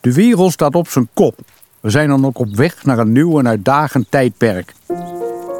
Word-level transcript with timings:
De 0.00 0.12
wereld 0.12 0.52
staat 0.52 0.74
op 0.74 0.88
zijn 0.88 1.08
kop. 1.14 1.34
We 1.80 1.90
zijn 1.90 2.08
dan 2.08 2.26
ook 2.26 2.38
op 2.38 2.56
weg 2.56 2.84
naar 2.84 2.98
een 2.98 3.12
nieuw 3.12 3.38
en 3.38 3.48
uitdagend 3.48 4.06
tijdperk. 4.10 4.74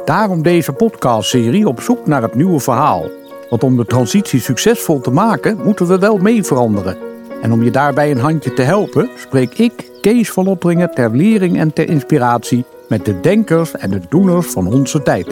Daarom 0.05 0.41
deze 0.41 0.71
podcastserie 0.71 1.67
op 1.67 1.81
zoek 1.81 2.07
naar 2.07 2.21
het 2.21 2.35
nieuwe 2.35 2.59
verhaal. 2.59 3.09
Want 3.49 3.63
om 3.63 3.77
de 3.77 3.85
transitie 3.85 4.39
succesvol 4.39 5.01
te 5.01 5.11
maken, 5.11 5.63
moeten 5.63 5.87
we 5.87 5.99
wel 5.99 6.17
mee 6.17 6.43
veranderen. 6.43 6.97
En 7.41 7.51
om 7.51 7.63
je 7.63 7.71
daarbij 7.71 8.11
een 8.11 8.19
handje 8.19 8.53
te 8.53 8.61
helpen, 8.61 9.09
spreek 9.15 9.53
ik, 9.53 9.89
Kees 10.01 10.31
van 10.31 10.57
ter 10.93 11.15
lering 11.15 11.57
en 11.57 11.73
ter 11.73 11.89
inspiratie 11.89 12.65
met 12.87 13.05
de 13.05 13.19
denkers 13.19 13.71
en 13.71 13.89
de 13.89 14.01
doeners 14.09 14.47
van 14.47 14.67
onze 14.67 15.03
tijd. 15.03 15.27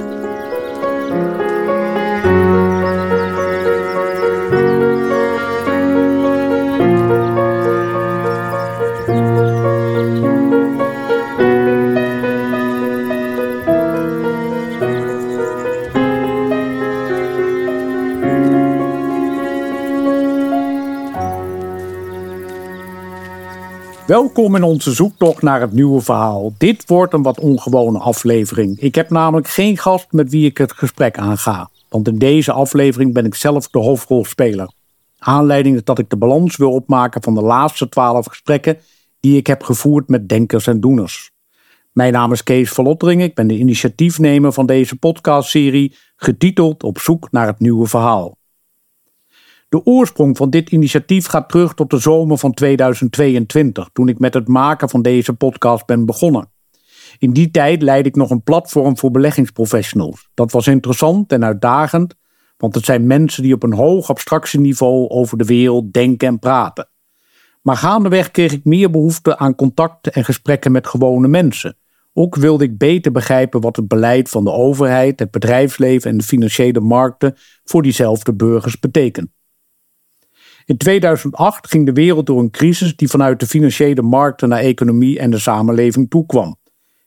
Welkom 24.20 24.56
in 24.56 24.64
onze 24.64 24.92
zoektocht 24.92 25.42
naar 25.42 25.62
het 25.62 25.72
nieuwe 25.72 26.02
verhaal. 26.02 26.54
Dit 26.58 26.84
wordt 26.88 27.14
een 27.14 27.22
wat 27.22 27.40
ongewone 27.40 28.00
aflevering. 28.00 28.80
Ik 28.80 28.96
heb 28.96 29.10
namelijk 29.10 29.48
geen 29.48 29.78
gast 29.78 30.12
met 30.12 30.30
wie 30.30 30.46
ik 30.46 30.58
het 30.58 30.72
gesprek 30.72 31.18
aanga. 31.18 31.70
Want 31.90 32.08
in 32.08 32.18
deze 32.18 32.52
aflevering 32.52 33.14
ben 33.14 33.26
ik 33.26 33.36
zelf 33.36 33.68
de 33.68 33.80
hoofdrolspeler. 33.80 34.72
Aanleiding 35.20 35.76
is 35.76 35.84
dat 35.84 36.00
ik 36.00 36.10
de 36.10 36.18
balans 36.18 36.58
wil 36.58 36.72
opmaken 36.72 37.24
van 37.24 37.34
de 37.34 37.42
laatste 37.42 37.90
twaalf 37.90 38.26
gesprekken 38.26 38.78
die 39.20 39.38
ik 39.38 39.48
heb 39.48 39.64
gevoerd 39.64 40.08
met 40.08 40.30
denkers 40.30 40.68
en 40.68 40.80
doeners. 40.80 41.32
Mijn 41.92 42.14
naam 42.14 42.32
is 42.32 42.44
Kees 42.44 42.72
Verlottering. 42.72 43.22
Ik 43.22 43.36
ben 43.36 43.48
de 43.48 43.58
initiatiefnemer 43.58 44.54
van 44.54 44.66
deze 44.66 44.96
podcastserie, 44.96 45.96
getiteld 46.16 46.84
Op 46.84 47.00
zoek 47.00 47.32
naar 47.32 47.48
het 47.48 47.60
nieuwe 47.60 47.88
verhaal. 47.88 48.39
De 49.70 49.86
oorsprong 49.86 50.38
van 50.38 50.50
dit 50.50 50.70
initiatief 50.70 51.26
gaat 51.26 51.50
terug 51.50 51.74
tot 51.74 51.90
de 51.90 51.98
zomer 51.98 52.38
van 52.38 52.54
2022, 52.54 53.90
toen 53.94 54.08
ik 54.08 54.20
met 54.20 54.34
het 54.34 54.48
maken 54.48 54.90
van 54.90 55.02
deze 55.02 55.34
podcast 55.34 55.86
ben 55.86 56.06
begonnen. 56.06 56.52
In 57.18 57.34
die 57.34 57.52
tijd 57.52 57.82
leidde 57.82 58.10
ik 58.10 58.16
nog 58.16 58.30
een 58.30 58.44
platform 58.44 58.98
voor 58.98 59.12
beleggingsprofessionals. 59.12 60.30
Dat 60.34 60.52
was 60.52 60.68
interessant 60.68 61.32
en 61.32 61.44
uitdagend, 61.44 62.16
want 62.58 62.76
het 62.76 62.86
zijn 62.86 63.08
mensen 63.08 63.44
die 63.44 63.54
op 63.54 63.64
een 63.64 63.74
hoog 63.74 64.10
abstractieniveau 64.10 65.10
over 65.10 65.38
de 65.38 65.44
wereld 65.46 65.94
denken 65.94 66.28
en 66.28 66.40
praten. 66.40 66.90
Maar 67.62 67.78
gaandeweg 67.78 68.32
kreeg 68.32 68.52
ik 68.52 68.66
meer 68.66 68.92
behoefte 68.92 69.38
aan 69.38 69.56
contacten 69.56 70.14
en 70.14 70.26
gesprekken 70.26 70.72
met 70.72 70.88
gewone 70.88 71.28
mensen. 71.28 71.78
Ook 72.14 72.36
wilde 72.36 72.64
ik 72.64 72.78
beter 72.78 73.12
begrijpen 73.12 73.62
wat 73.62 73.76
het 73.76 73.88
beleid 73.88 74.30
van 74.30 74.44
de 74.44 74.52
overheid, 74.52 75.20
het 75.20 75.32
bedrijfsleven 75.32 76.12
en 76.12 76.18
de 76.18 76.24
financiële 76.24 76.80
markten 76.80 77.36
voor 77.64 77.82
diezelfde 77.82 78.34
burgers 78.34 78.80
betekent. 78.80 79.38
In 80.70 80.78
2008 80.78 81.68
ging 81.68 81.86
de 81.86 81.94
wereld 81.94 82.26
door 82.26 82.40
een 82.40 82.52
crisis 82.52 82.96
die 82.96 83.08
vanuit 83.08 83.40
de 83.40 83.48
financiële 83.48 84.02
markten 84.02 84.50
naar 84.50 84.60
economie 84.60 85.20
en 85.20 85.32
de 85.32 85.38
samenleving 85.38 86.10
toekwam. 86.10 86.58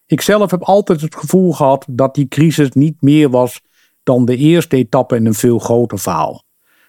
Ik 0.06 0.20
zelf 0.20 0.50
heb 0.50 0.62
altijd 0.62 1.00
het 1.00 1.14
gevoel 1.14 1.52
gehad 1.52 1.86
dat 1.90 2.14
die 2.14 2.28
crisis 2.28 2.70
niet 2.70 3.02
meer 3.02 3.30
was 3.30 3.60
dan 4.02 4.24
de 4.24 4.36
eerste 4.36 4.76
etappe 4.76 5.16
in 5.16 5.26
een 5.26 5.34
veel 5.34 5.58
groter 5.58 5.98
verhaal. 5.98 6.44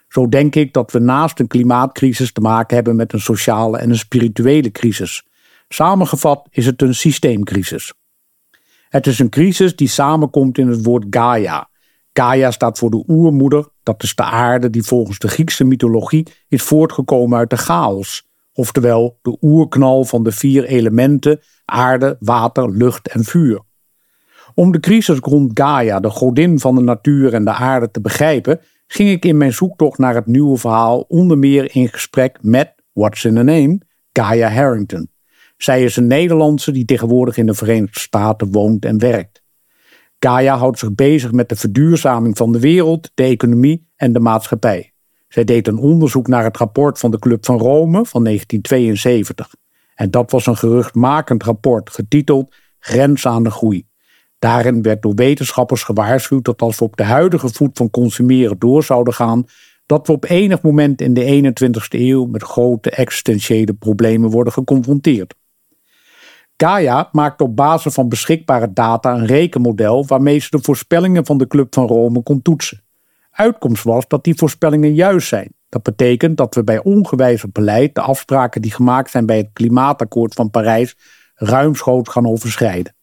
Zo 0.08 0.30
denk 0.30 0.56
ik 0.56 0.74
dat 0.74 0.92
we 0.92 1.00
naast 1.00 1.40
een 1.40 1.48
klimaatcrisis 1.48 2.32
te 2.32 2.42
maken 2.42 2.76
hebben 2.76 2.96
met 2.96 3.14
een 3.14 3.22
sociale 3.22 3.78
en 3.78 3.90
een 3.90 3.98
spirituele 3.98 4.72
crisis. 4.72 5.24
Samengevat 5.68 6.48
is 6.52 6.66
het 6.66 6.82
een 6.82 6.96
systeemcrisis. 6.96 7.94
Het 8.90 9.08
is 9.08 9.20
een 9.20 9.30
crisis 9.30 9.76
die 9.76 9.88
samenkomt 9.88 10.58
in 10.58 10.68
het 10.68 10.86
woord 10.86 11.06
Gaia, 11.10 11.70
Gaia 12.14 12.52
staat 12.52 12.78
voor 12.78 12.90
de 12.90 13.04
oermoeder, 13.08 13.68
dat 13.84 14.04
is 14.04 14.16
de 14.16 14.24
aarde 14.24 14.70
die 14.70 14.84
volgens 14.84 15.20
de 15.20 15.28
Griekse 15.28 15.64
mythologie 15.64 16.28
is 16.48 16.64
voortgekomen 16.64 17.38
uit 17.38 17.50
de 17.50 17.58
chaos, 17.58 18.28
oftewel 18.54 19.20
de 19.22 19.38
oerknal 19.42 20.04
van 20.04 20.24
de 20.24 20.32
vier 20.32 20.64
elementen 20.64 21.40
aarde, 21.66 22.18
water, 22.20 22.72
lucht 22.72 23.08
en 23.08 23.24
vuur. 23.24 23.62
Om 24.56 24.72
de 24.72 24.80
crisis 24.80 25.20
rond 25.20 25.52
Gaia, 25.60 26.00
de 26.00 26.10
godin 26.10 26.60
van 26.60 26.76
de 26.76 26.82
natuur 26.82 27.34
en 27.34 27.46
de 27.46 27.54
aarde, 27.54 27.92
te 27.92 28.02
begrijpen, 28.02 28.60
ging 28.88 29.10
ik 29.10 29.26
in 29.26 29.38
mijn 29.38 29.54
zoektocht 29.54 29.98
naar 29.98 30.16
het 30.16 30.26
nieuwe 30.26 30.58
verhaal 30.58 31.06
onder 31.08 31.38
meer 31.38 31.76
in 31.76 31.88
gesprek 31.88 32.38
met, 32.42 32.74
what's 32.92 33.24
in 33.24 33.38
a 33.38 33.42
name, 33.42 33.82
Gaia 34.12 34.50
Harrington. 34.50 35.10
Zij 35.58 35.84
is 35.84 35.96
een 35.96 36.08
Nederlandse 36.08 36.72
die 36.72 36.86
tegenwoordig 36.86 37.38
in 37.38 37.46
de 37.46 37.54
Verenigde 37.54 38.00
Staten 38.00 38.52
woont 38.52 38.86
en 38.86 39.00
werkt. 39.00 39.43
Gaia 40.24 40.58
houdt 40.58 40.80
zich 40.80 40.94
bezig 40.94 41.32
met 41.32 41.50
de 41.50 41.56
verduurzaming 41.56 42.38
van 42.38 42.52
de 42.52 42.60
wereld, 42.60 43.12
de 43.14 43.24
economie 43.24 43.88
en 43.96 44.14
de 44.14 44.20
maatschappij. 44.20 44.94
Zij 45.28 45.44
deed 45.44 45.68
een 45.68 45.78
onderzoek 45.78 46.28
naar 46.28 46.44
het 46.44 46.58
rapport 46.58 47.00
van 47.00 47.12
de 47.12 47.20
Club 47.20 47.46
van 47.46 47.58
Rome 47.58 48.06
van 48.06 48.24
1972. 48.24 49.56
En 49.96 50.12
dat 50.12 50.32
was 50.32 50.46
een 50.46 50.58
geruchtmakend 50.58 51.44
rapport 51.44 51.90
getiteld 51.90 52.56
Grens 52.80 53.28
aan 53.28 53.44
de 53.44 53.52
groei. 53.52 53.88
Daarin 54.40 54.82
werd 54.82 55.02
door 55.02 55.16
wetenschappers 55.16 55.84
gewaarschuwd 55.84 56.46
dat 56.46 56.62
als 56.62 56.80
we 56.80 56.86
op 56.86 56.98
de 56.98 57.04
huidige 57.04 57.50
voet 57.50 57.78
van 57.78 57.90
consumeren 57.90 58.60
door 58.60 58.84
zouden 58.84 59.14
gaan, 59.14 59.46
dat 59.86 60.08
we 60.08 60.14
op 60.14 60.26
enig 60.30 60.62
moment 60.62 61.02
in 61.02 61.14
de 61.14 61.54
21ste 61.54 62.00
eeuw 62.00 62.26
met 62.26 62.44
grote 62.44 62.90
existentiële 62.90 63.74
problemen 63.74 64.30
worden 64.30 64.54
geconfronteerd. 64.54 65.36
Gaia 66.58 67.10
maakte 67.12 67.44
op 67.44 67.56
basis 67.56 67.94
van 67.94 68.10
beschikbare 68.10 68.74
data 68.74 69.14
een 69.14 69.26
rekenmodel 69.26 70.06
waarmee 70.06 70.40
ze 70.40 70.48
de 70.50 70.60
voorspellingen 70.62 71.26
van 71.26 71.38
de 71.38 71.48
Club 71.48 71.74
van 71.74 71.88
Rome 71.88 72.24
kon 72.24 72.42
toetsen. 72.42 72.84
Uitkomst 73.32 73.84
was 73.84 74.08
dat 74.08 74.24
die 74.24 74.36
voorspellingen 74.36 74.94
juist 74.94 75.28
zijn. 75.28 75.54
Dat 75.70 75.84
betekent 75.84 76.38
dat 76.38 76.56
we 76.56 76.64
bij 76.64 76.84
ongewijzigd 76.84 77.54
beleid 77.54 77.96
de 77.96 78.02
afspraken 78.02 78.62
die 78.62 78.72
gemaakt 78.72 79.10
zijn 79.10 79.26
bij 79.26 79.38
het 79.38 79.50
Klimaatakkoord 79.54 80.34
van 80.34 80.50
Parijs 80.50 80.96
ruimschoots 81.36 82.10
gaan 82.10 82.28
overschrijden. 82.28 82.96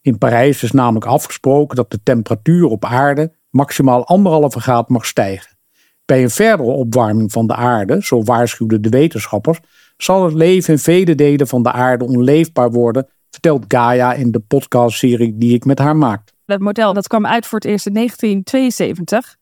In 0.00 0.18
Parijs 0.18 0.62
is 0.62 0.72
namelijk 0.72 1.06
afgesproken 1.06 1.76
dat 1.76 1.90
de 1.90 2.02
temperatuur 2.02 2.64
op 2.64 2.84
aarde 2.84 3.32
maximaal 3.50 4.06
anderhalve 4.06 4.60
graad 4.60 4.88
mag 4.88 5.06
stijgen. 5.06 5.56
Bij 6.04 6.22
een 6.22 6.30
verdere 6.30 6.70
opwarming 6.70 7.32
van 7.32 7.46
de 7.46 7.54
aarde, 7.54 8.02
zo 8.02 8.22
waarschuwden 8.22 8.82
de 8.82 8.88
wetenschappers, 8.88 9.58
zal 10.02 10.24
het 10.24 10.34
leven 10.34 10.72
in 10.72 10.78
vele 10.78 11.14
delen 11.14 11.46
van 11.46 11.62
de 11.62 11.72
aarde 11.72 12.04
onleefbaar 12.04 12.70
worden, 12.70 13.08
vertelt 13.30 13.64
Gaia 13.68 14.12
in 14.12 14.30
de 14.30 14.40
podcastserie 14.40 15.36
die 15.36 15.54
ik 15.54 15.64
met 15.64 15.78
haar 15.78 15.96
maak. 15.96 16.30
Dat 16.44 16.60
model 16.60 16.92
dat 16.92 17.06
kwam 17.06 17.26
uit 17.26 17.46
voor 17.46 17.58
het 17.58 17.68
eerst 17.68 17.86
in 17.86 17.94
1972. 17.94 19.36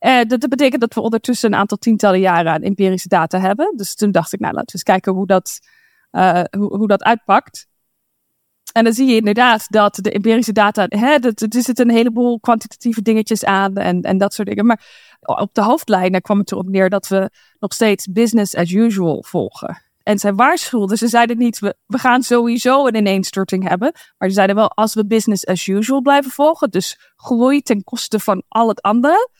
Uh, 0.00 0.20
dat, 0.22 0.48
betekent 0.48 0.80
dat 0.80 0.94
we 0.94 1.00
ondertussen 1.00 1.52
een 1.52 1.58
aantal 1.58 1.78
tientallen 1.78 2.20
jaren 2.20 2.52
aan 2.52 2.62
empirische 2.62 3.08
data 3.08 3.40
hebben. 3.40 3.72
Dus 3.76 3.94
toen 3.94 4.10
dacht 4.10 4.32
ik, 4.32 4.40
nou 4.40 4.52
laten 4.52 4.66
we 4.66 4.72
eens 4.72 4.82
kijken 4.82 5.12
hoe 5.12 5.26
dat, 5.26 5.58
uh, 6.12 6.42
hoe, 6.50 6.76
hoe 6.76 6.86
dat 6.86 7.02
uitpakt. 7.02 7.66
En 8.72 8.84
dan 8.84 8.92
zie 8.92 9.06
je 9.06 9.16
inderdaad 9.16 9.66
dat 9.68 9.94
de 9.94 10.10
empirische 10.10 10.52
data, 10.52 10.86
hè, 10.88 11.18
dat, 11.18 11.40
er 11.40 11.62
zitten 11.62 11.88
een 11.88 11.94
heleboel 11.94 12.40
kwantitatieve 12.40 13.02
dingetjes 13.02 13.44
aan 13.44 13.74
en, 13.74 14.02
en 14.02 14.18
dat 14.18 14.34
soort 14.34 14.48
dingen. 14.48 14.66
Maar 14.66 14.84
op 15.20 15.54
de 15.54 15.62
hoofdlijnen 15.62 16.20
kwam 16.20 16.38
het 16.38 16.52
erop 16.52 16.68
neer 16.68 16.90
dat 16.90 17.08
we 17.08 17.30
nog 17.58 17.72
steeds 17.72 18.06
business 18.06 18.54
as 18.54 18.70
usual 18.70 19.22
volgen. 19.22 19.91
En 20.02 20.18
zij 20.18 20.34
waarschuwden, 20.34 20.98
ze 20.98 21.08
zeiden 21.08 21.38
niet, 21.38 21.58
we, 21.58 21.76
we 21.86 21.98
gaan 21.98 22.22
sowieso 22.22 22.86
een 22.86 22.94
ineenstorting 22.94 23.68
hebben. 23.68 23.92
Maar 24.18 24.28
ze 24.28 24.34
zeiden 24.34 24.56
wel, 24.56 24.70
als 24.70 24.94
we 24.94 25.06
business 25.06 25.46
as 25.46 25.66
usual 25.66 26.00
blijven 26.00 26.30
volgen, 26.30 26.70
dus 26.70 27.12
groei 27.16 27.62
ten 27.62 27.84
koste 27.84 28.18
van 28.18 28.42
al 28.48 28.68
het 28.68 28.82
andere, 28.82 29.30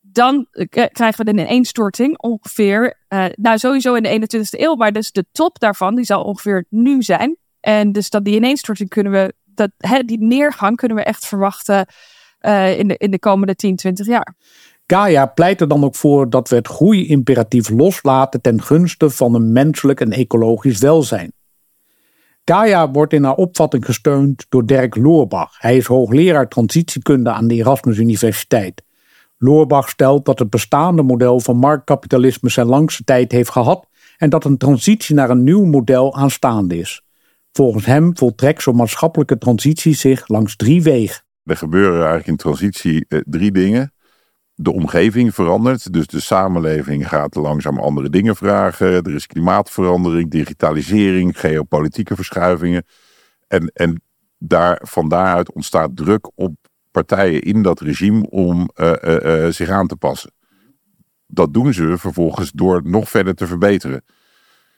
dan 0.00 0.46
krijgen 0.68 1.24
we 1.24 1.30
een 1.30 1.38
ineenstorting 1.38 2.18
ongeveer, 2.18 2.98
uh, 3.08 3.24
nou 3.34 3.58
sowieso 3.58 3.94
in 3.94 4.02
de 4.02 4.38
21ste 4.38 4.60
eeuw, 4.60 4.74
maar 4.74 4.92
dus 4.92 5.12
de 5.12 5.24
top 5.32 5.58
daarvan, 5.58 5.94
die 5.94 6.04
zal 6.04 6.22
ongeveer 6.22 6.66
nu 6.68 7.02
zijn. 7.02 7.36
En 7.60 7.92
dus 7.92 8.10
dat 8.10 8.24
die 8.24 8.34
ineenstorting 8.34 8.88
kunnen 8.88 9.12
we, 9.12 9.34
dat, 9.44 9.70
hè, 9.76 10.02
die 10.02 10.22
neergang 10.22 10.76
kunnen 10.76 10.96
we 10.96 11.02
echt 11.02 11.26
verwachten 11.26 11.86
uh, 12.40 12.78
in, 12.78 12.88
de, 12.88 12.96
in 12.96 13.10
de 13.10 13.18
komende 13.18 13.54
10, 13.54 13.76
20 13.76 14.06
jaar. 14.06 14.34
Gaia 14.86 15.26
pleit 15.26 15.60
er 15.60 15.68
dan 15.68 15.84
ook 15.84 15.96
voor 15.96 16.30
dat 16.30 16.48
we 16.48 16.54
het 16.54 16.68
groeimperatief 16.68 17.68
loslaten 17.68 18.40
ten 18.40 18.62
gunste 18.62 19.10
van 19.10 19.34
een 19.34 19.52
menselijk 19.52 20.00
en 20.00 20.12
ecologisch 20.12 20.78
welzijn. 20.78 21.32
Gaia 22.44 22.90
wordt 22.90 23.12
in 23.12 23.24
haar 23.24 23.34
opvatting 23.34 23.84
gesteund 23.84 24.46
door 24.48 24.66
Dirk 24.66 24.96
Loorbach. 24.96 25.56
Hij 25.58 25.76
is 25.76 25.86
hoogleraar 25.86 26.48
transitiekunde 26.48 27.30
aan 27.30 27.46
de 27.46 27.54
Erasmus 27.54 27.98
Universiteit. 27.98 28.82
Loorbach 29.38 29.88
stelt 29.88 30.24
dat 30.24 30.38
het 30.38 30.50
bestaande 30.50 31.02
model 31.02 31.40
van 31.40 31.56
marktkapitalisme 31.56 32.50
zijn 32.50 32.66
langste 32.66 33.04
tijd 33.04 33.32
heeft 33.32 33.50
gehad 33.50 33.88
en 34.16 34.30
dat 34.30 34.44
een 34.44 34.56
transitie 34.56 35.14
naar 35.14 35.30
een 35.30 35.44
nieuw 35.44 35.64
model 35.64 36.14
aanstaande 36.14 36.78
is. 36.78 37.02
Volgens 37.52 37.86
hem 37.86 38.16
voltrekt 38.16 38.62
zo'n 38.62 38.76
maatschappelijke 38.76 39.38
transitie 39.38 39.94
zich 39.94 40.28
langs 40.28 40.56
drie 40.56 40.82
wegen. 40.82 41.22
Er 41.44 41.56
gebeuren 41.56 41.98
eigenlijk 41.98 42.26
in 42.26 42.36
transitie 42.36 43.04
eh, 43.08 43.20
drie 43.24 43.52
dingen 43.52 43.92
de 44.62 44.72
omgeving 44.72 45.34
verandert. 45.34 45.92
Dus 45.92 46.06
de 46.06 46.20
samenleving 46.20 47.08
gaat 47.08 47.34
langzaam 47.34 47.78
andere 47.78 48.10
dingen 48.10 48.36
vragen. 48.36 48.86
Er 48.86 49.14
is 49.14 49.26
klimaatverandering, 49.26 50.30
digitalisering, 50.30 51.40
geopolitieke 51.40 52.16
verschuivingen. 52.16 52.84
En, 53.48 53.70
en 53.74 54.02
daar, 54.38 54.80
van 54.82 55.08
daaruit 55.08 55.52
ontstaat 55.52 55.96
druk 55.96 56.30
op 56.34 56.54
partijen 56.90 57.40
in 57.40 57.62
dat 57.62 57.80
regime 57.80 58.30
om 58.30 58.70
uh, 58.76 59.46
zich 59.48 59.68
aan 59.68 59.86
te 59.86 59.96
passen. 59.96 60.32
Dat 61.26 61.54
doen 61.54 61.72
ze 61.72 61.98
vervolgens 61.98 62.50
door 62.52 62.80
nog 62.84 63.10
verder 63.10 63.34
te 63.34 63.46
verbeteren. 63.46 64.04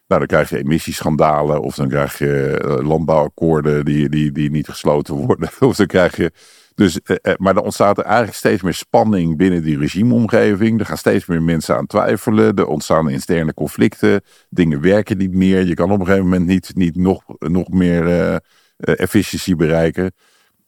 Nou, 0.06 0.20
dan 0.20 0.26
krijg 0.26 0.50
je 0.50 0.58
emissieschandalen 0.58 1.62
of 1.62 1.74
dan 1.74 1.88
krijg 1.88 2.18
je 2.18 2.58
landbouwakkoorden 2.82 3.84
die, 3.84 4.08
die, 4.08 4.32
die 4.32 4.50
niet 4.50 4.68
gesloten 4.68 5.14
worden. 5.14 5.48
Of 5.60 5.76
dan 5.76 5.86
krijg 5.86 6.16
je 6.16 6.32
dus, 6.74 7.02
eh, 7.02 7.16
eh, 7.22 7.34
maar 7.36 7.54
dan 7.54 7.62
ontstaat 7.62 7.98
er 7.98 8.04
eigenlijk 8.04 8.36
steeds 8.36 8.62
meer 8.62 8.74
spanning 8.74 9.36
binnen 9.36 9.62
die 9.62 9.78
regimeomgeving. 9.78 10.80
Er 10.80 10.86
gaan 10.86 10.98
steeds 10.98 11.26
meer 11.26 11.42
mensen 11.42 11.76
aan 11.76 11.86
twijfelen. 11.86 12.54
Er 12.54 12.66
ontstaan 12.66 13.10
interne 13.10 13.54
conflicten. 13.54 14.22
Dingen 14.50 14.80
werken 14.80 15.18
niet 15.18 15.34
meer. 15.34 15.66
Je 15.66 15.74
kan 15.74 15.90
op 15.90 16.00
een 16.00 16.06
gegeven 16.06 16.28
moment 16.28 16.46
niet, 16.46 16.70
niet 16.74 16.96
nog, 16.96 17.22
nog 17.38 17.68
meer 17.68 18.06
uh, 18.06 18.36
efficiëntie 18.76 19.56
bereiken. 19.56 20.12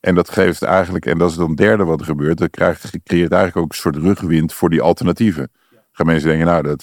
En 0.01 0.15
dat 0.15 0.31
geeft 0.31 0.63
eigenlijk, 0.63 1.07
en 1.07 1.19
dat 1.19 1.31
is 1.31 1.37
dan 1.37 1.49
het 1.49 1.57
derde 1.57 1.85
wat 1.85 2.01
er 2.01 2.07
gebeurt, 2.07 2.39
dat 2.39 2.51
krijgt, 2.51 2.91
creëert 3.05 3.33
eigenlijk 3.33 3.57
ook 3.57 3.73
een 3.73 3.79
soort 3.79 3.97
rugwind 3.97 4.53
voor 4.53 4.71
die 4.71 4.81
alternatieven. 4.81 5.51
Gaan 5.93 6.07
mensen 6.07 6.29
denken, 6.29 6.47
nou, 6.47 6.63
dat 6.63 6.83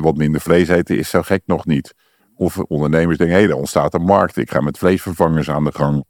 wat 0.00 0.16
minder 0.16 0.40
vlees 0.40 0.68
eten 0.68 0.98
is 0.98 1.08
zo 1.08 1.22
gek 1.22 1.42
nog 1.46 1.66
niet. 1.66 1.94
Of 2.36 2.58
ondernemers 2.58 3.18
denken, 3.18 3.36
hé, 3.36 3.42
hey, 3.42 3.50
er 3.50 3.56
ontstaat 3.56 3.94
een 3.94 4.04
markt. 4.04 4.36
Ik 4.36 4.50
ga 4.50 4.60
met 4.60 4.78
vleesvervangers 4.78 5.50
aan 5.50 5.64
de 5.64 5.72
gang. 5.72 6.04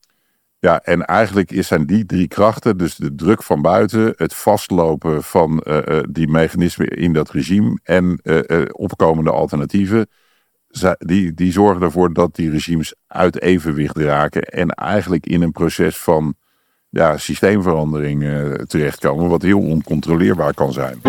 Ja, 0.65 0.81
en 0.83 1.05
eigenlijk 1.05 1.53
zijn 1.55 1.87
die 1.87 2.07
drie 2.07 2.29
krachten, 2.29 2.77
dus 2.77 2.97
de 2.97 3.15
druk 3.15 3.43
van 3.43 3.63
buiten, 3.63 4.15
het 4.17 4.35
vastlopen 4.35 5.23
van 5.23 5.65
uh, 5.65 5.99
die 6.11 6.29
mechanismen 6.29 6.89
in 6.89 7.13
dat 7.13 7.31
regime 7.31 7.79
en 7.83 8.21
uh, 8.23 8.63
opkomende 8.73 9.31
alternatieven, 9.31 10.07
die, 10.99 11.35
die 11.35 11.53
zorgen 11.53 11.83
ervoor 11.83 12.13
dat 12.13 12.35
die 12.35 12.51
regimes 12.51 12.95
uit 13.07 13.41
evenwicht 13.41 13.97
raken 13.97 14.43
en 14.43 14.69
eigenlijk 14.69 15.27
in 15.27 15.43
een 15.43 15.53
proces 15.53 15.97
van 15.97 16.35
ja, 16.91 17.17
systeemverandering 17.17 18.21
terechtkomen, 18.67 19.29
wat 19.29 19.43
heel 19.43 19.61
oncontroleerbaar 19.61 20.55
kan 20.55 20.73
zijn. 20.73 21.01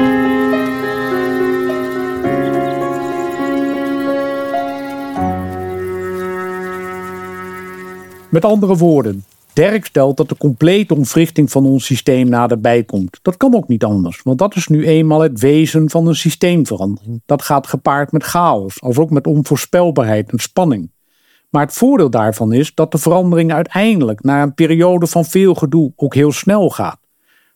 Met 8.29 8.45
andere 8.45 8.75
woorden, 8.75 9.23
Dirk 9.55 9.85
stelt 9.85 10.17
dat 10.17 10.29
de 10.29 10.37
complete 10.37 10.95
ontwrichting 10.95 11.51
van 11.51 11.65
ons 11.65 11.85
systeem 11.85 12.29
naderbij 12.29 12.83
komt. 12.83 13.19
Dat 13.21 13.37
kan 13.37 13.55
ook 13.55 13.67
niet 13.67 13.83
anders, 13.83 14.21
want 14.21 14.37
dat 14.37 14.55
is 14.55 14.67
nu 14.67 14.85
eenmaal 14.85 15.19
het 15.19 15.39
wezen 15.39 15.89
van 15.89 16.07
een 16.07 16.15
systeemverandering. 16.15 17.21
Dat 17.25 17.41
gaat 17.41 17.67
gepaard 17.67 18.11
met 18.11 18.23
chaos, 18.23 18.81
als 18.81 18.97
ook 18.97 19.09
met 19.09 19.27
onvoorspelbaarheid 19.27 20.31
en 20.31 20.39
spanning. 20.39 20.91
Maar 21.49 21.61
het 21.61 21.73
voordeel 21.73 22.09
daarvan 22.09 22.53
is 22.53 22.73
dat 22.73 22.91
de 22.91 22.97
verandering 22.97 23.53
uiteindelijk 23.53 24.23
na 24.23 24.41
een 24.41 24.53
periode 24.53 25.07
van 25.07 25.25
veel 25.25 25.53
gedoe 25.53 25.93
ook 25.95 26.13
heel 26.15 26.31
snel 26.31 26.69
gaat. 26.69 26.99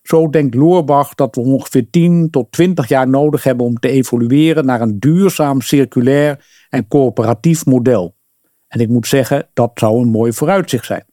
Zo 0.04 0.30
denkt 0.30 0.56
Loorbach 0.56 1.16
dat 1.16 1.36
we 1.36 1.42
ongeveer 1.42 1.90
10 1.90 2.30
tot 2.30 2.52
20 2.52 2.88
jaar 2.88 3.10
nodig 3.10 3.44
hebben 3.44 3.66
om 3.66 3.80
te 3.80 3.90
evolueren 3.90 4.66
naar 4.66 4.82
een 4.82 5.00
duurzaam, 5.00 5.62
circulair 5.62 6.46
en 6.70 6.88
coöperatief 6.88 7.66
model. 7.66 8.16
En 8.68 8.80
ik 8.80 8.90
moet 8.90 9.08
zeggen, 9.08 9.48
dat 9.54 9.72
zou 9.74 10.02
een 10.02 10.10
mooi 10.10 10.34
vooruitzicht 10.34 10.86
zijn. 10.86 11.08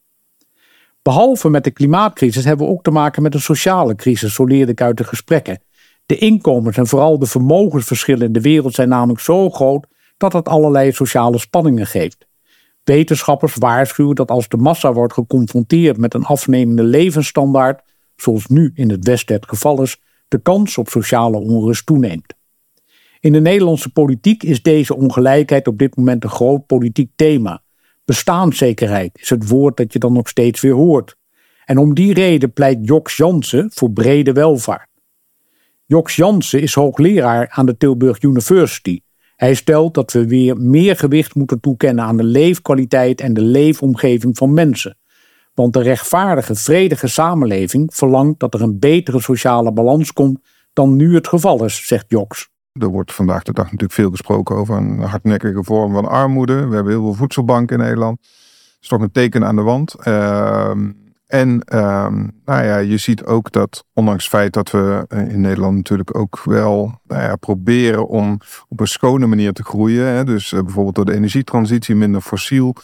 Behalve 1.06 1.48
met 1.48 1.64
de 1.64 1.70
klimaatcrisis 1.70 2.44
hebben 2.44 2.66
we 2.66 2.72
ook 2.72 2.82
te 2.82 2.90
maken 2.90 3.22
met 3.22 3.34
een 3.34 3.40
sociale 3.40 3.94
crisis, 3.94 4.34
zo 4.34 4.44
leerde 4.44 4.72
ik 4.72 4.80
uit 4.80 4.96
de 4.96 5.04
gesprekken. 5.04 5.62
De 6.06 6.18
inkomens 6.18 6.76
en 6.76 6.86
vooral 6.86 7.18
de 7.18 7.26
vermogensverschillen 7.26 8.26
in 8.26 8.32
de 8.32 8.40
wereld 8.40 8.74
zijn 8.74 8.88
namelijk 8.88 9.20
zo 9.20 9.50
groot 9.50 9.86
dat 10.16 10.32
het 10.32 10.48
allerlei 10.48 10.92
sociale 10.92 11.38
spanningen 11.38 11.86
geeft. 11.86 12.26
Wetenschappers 12.84 13.54
waarschuwen 13.54 14.14
dat 14.14 14.30
als 14.30 14.48
de 14.48 14.56
massa 14.56 14.92
wordt 14.92 15.12
geconfronteerd 15.12 15.96
met 15.96 16.14
een 16.14 16.24
afnemende 16.24 16.82
levensstandaard, 16.82 17.82
zoals 18.16 18.46
nu 18.46 18.70
in 18.74 18.90
het 18.90 19.06
Westen 19.06 19.34
het 19.34 19.48
geval 19.48 19.82
is, 19.82 20.00
de 20.28 20.38
kans 20.38 20.78
op 20.78 20.88
sociale 20.88 21.38
onrust 21.38 21.86
toeneemt. 21.86 22.34
In 23.20 23.32
de 23.32 23.40
Nederlandse 23.40 23.92
politiek 23.92 24.42
is 24.42 24.62
deze 24.62 24.96
ongelijkheid 24.96 25.66
op 25.66 25.78
dit 25.78 25.96
moment 25.96 26.24
een 26.24 26.30
groot 26.30 26.66
politiek 26.66 27.10
thema. 27.16 27.62
Bestaanszekerheid 28.06 29.18
is 29.20 29.30
het 29.30 29.48
woord 29.48 29.76
dat 29.76 29.92
je 29.92 29.98
dan 29.98 30.12
nog 30.12 30.28
steeds 30.28 30.60
weer 30.60 30.72
hoort. 30.74 31.16
En 31.64 31.78
om 31.78 31.94
die 31.94 32.14
reden 32.14 32.52
pleit 32.52 32.78
Joks 32.82 33.16
Jansen 33.16 33.70
voor 33.74 33.90
brede 33.90 34.32
welvaart. 34.32 34.88
Joks 35.86 36.16
Jansen 36.16 36.60
is 36.60 36.74
hoogleraar 36.74 37.48
aan 37.50 37.66
de 37.66 37.76
Tilburg 37.76 38.22
University. 38.22 39.00
Hij 39.36 39.54
stelt 39.54 39.94
dat 39.94 40.12
we 40.12 40.26
weer 40.26 40.56
meer 40.56 40.96
gewicht 40.96 41.34
moeten 41.34 41.60
toekennen 41.60 42.04
aan 42.04 42.16
de 42.16 42.24
leefkwaliteit 42.24 43.20
en 43.20 43.34
de 43.34 43.40
leefomgeving 43.40 44.36
van 44.36 44.54
mensen. 44.54 44.98
Want 45.54 45.72
de 45.72 45.82
rechtvaardige, 45.82 46.54
vredige 46.54 47.08
samenleving 47.08 47.94
verlangt 47.94 48.40
dat 48.40 48.54
er 48.54 48.62
een 48.62 48.78
betere 48.78 49.20
sociale 49.20 49.72
balans 49.72 50.12
komt 50.12 50.38
dan 50.72 50.96
nu 50.96 51.14
het 51.14 51.28
geval 51.28 51.64
is, 51.64 51.86
zegt 51.86 52.04
Joks. 52.08 52.48
Er 52.78 52.86
wordt 52.86 53.14
vandaag 53.14 53.42
de 53.42 53.52
dag 53.52 53.64
natuurlijk 53.64 53.92
veel 53.92 54.10
gesproken 54.10 54.56
over 54.56 54.76
een 54.76 55.00
hardnekkige 55.00 55.64
vorm 55.64 55.92
van 55.92 56.08
armoede. 56.08 56.66
We 56.66 56.74
hebben 56.74 56.92
heel 56.92 57.02
veel 57.02 57.14
voedselbanken 57.14 57.78
in 57.78 57.82
Nederland. 57.82 58.18
Dat 58.20 58.30
is 58.80 58.88
toch 58.88 59.00
een 59.00 59.12
teken 59.12 59.44
aan 59.44 59.56
de 59.56 59.62
wand. 59.62 59.94
Ehm, 59.94 60.90
en 61.26 61.60
ehm, 61.60 62.26
nou 62.44 62.64
ja, 62.64 62.76
je 62.76 62.96
ziet 62.96 63.24
ook 63.24 63.52
dat, 63.52 63.84
ondanks 63.92 64.24
het 64.24 64.32
feit 64.32 64.52
dat 64.52 64.70
we 64.70 65.04
eh, 65.08 65.28
in 65.28 65.40
Nederland 65.40 65.76
natuurlijk 65.76 66.18
ook 66.18 66.40
wel 66.44 67.00
nou 67.02 67.22
ja, 67.22 67.36
proberen 67.36 68.08
om 68.08 68.40
op 68.68 68.80
een 68.80 68.86
schone 68.86 69.26
manier 69.26 69.52
te 69.52 69.64
groeien. 69.64 70.06
Hè, 70.06 70.24
dus 70.24 70.52
eh, 70.52 70.60
bijvoorbeeld 70.60 70.94
door 70.94 71.04
de 71.04 71.14
energietransitie 71.14 71.94
minder 71.94 72.20
fossiel 72.20 72.74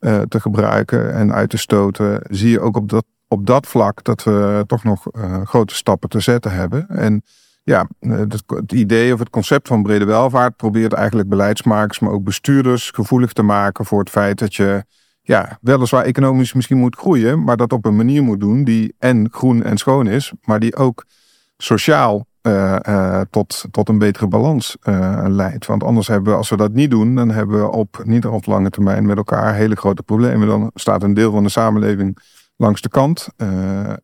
uh, 0.00 0.20
te 0.20 0.40
gebruiken 0.40 1.14
en 1.14 1.32
uit 1.32 1.50
te 1.50 1.56
stoten, 1.56 2.22
zie 2.28 2.50
je 2.50 2.60
ook 2.60 2.76
op 2.76 2.88
dat, 2.88 3.04
op 3.28 3.46
dat 3.46 3.66
vlak 3.66 4.04
dat 4.04 4.22
we 4.22 4.64
toch 4.66 4.84
nog 4.84 5.06
grote 5.44 5.74
stappen 5.74 6.08
te 6.08 6.20
zetten 6.20 6.52
hebben. 6.52 6.88
En 6.88 7.22
ja, 7.62 7.88
eh, 7.98 8.18
het 8.46 8.72
idee 8.72 9.12
of 9.12 9.18
het 9.18 9.30
concept 9.30 9.68
van 9.68 9.82
brede 9.82 10.04
welvaart 10.04 10.56
probeert 10.56 10.92
eigenlijk 10.92 11.28
beleidsmakers, 11.28 11.98
maar 11.98 12.12
ook 12.12 12.24
bestuurders 12.24 12.90
gevoelig 12.90 13.32
te 13.32 13.42
maken 13.42 13.84
voor 13.84 13.98
het 13.98 14.10
feit 14.10 14.38
dat 14.38 14.54
je 14.54 14.84
ja, 15.22 15.58
weliswaar 15.60 16.04
economisch 16.04 16.52
misschien 16.52 16.78
moet 16.78 16.96
groeien, 16.96 17.44
maar 17.44 17.56
dat 17.56 17.72
op 17.72 17.84
een 17.84 17.96
manier 17.96 18.22
moet 18.22 18.40
doen 18.40 18.64
die 18.64 18.94
en 18.98 19.28
groen 19.30 19.62
en 19.62 19.78
schoon 19.78 20.06
is, 20.06 20.32
maar 20.44 20.60
die 20.60 20.76
ook 20.76 21.04
sociaal 21.56 22.26
uh, 22.42 22.76
uh, 22.88 23.20
tot, 23.30 23.64
tot 23.70 23.88
een 23.88 23.98
betere 23.98 24.28
balans 24.28 24.76
leidt. 25.26 25.66
Want 25.66 25.84
anders 25.84 26.06
hebben 26.06 26.32
we, 26.32 26.38
als 26.38 26.48
we 26.48 26.56
dat 26.56 26.72
niet 26.72 26.90
doen, 26.90 27.14
dan 27.14 27.30
hebben 27.30 27.60
we 27.60 27.70
op 27.70 28.02
niet 28.04 28.26
op 28.26 28.46
lange 28.46 28.70
termijn 28.70 29.06
met 29.06 29.16
elkaar 29.16 29.54
hele 29.54 29.76
grote 29.76 30.02
problemen. 30.02 30.48
Dan 30.48 30.70
staat 30.74 31.02
een 31.02 31.14
deel 31.14 31.32
van 31.32 31.42
de 31.42 31.48
samenleving 31.48 32.18
langs 32.56 32.80
de 32.80 32.88
kant. 32.88 33.28